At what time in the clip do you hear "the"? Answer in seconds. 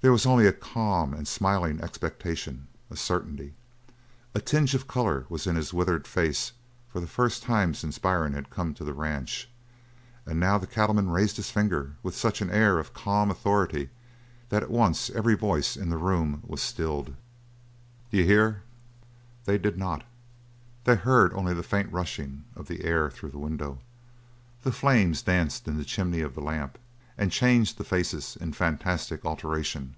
7.00-7.08, 8.84-8.94, 10.56-10.68, 15.90-15.98, 21.54-21.64, 22.68-22.84, 23.32-23.36, 24.62-24.70, 25.76-25.84, 26.36-26.40, 27.78-27.82